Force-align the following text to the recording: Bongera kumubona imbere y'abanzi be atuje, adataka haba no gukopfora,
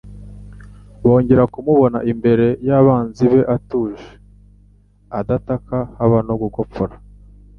Bongera 1.05 1.43
kumubona 1.53 1.97
imbere 2.11 2.45
y'abanzi 2.67 3.25
be 3.31 3.41
atuje, 3.55 4.09
adataka 5.19 5.75
haba 5.97 6.19
no 6.27 6.35
gukopfora, 6.41 6.93